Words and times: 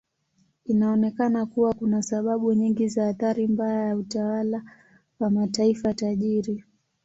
Inaonekana 0.65 1.45
kuwa 1.45 1.73
kuna 1.73 2.01
sababu 2.01 2.53
nyingi 2.53 2.87
za 2.87 3.07
athari 3.07 3.47
mbaya 3.47 3.87
ya 3.87 3.95
utawala 3.97 4.63
wa 5.19 5.29
mataifa 5.29 5.93
tajiri. 5.93 6.63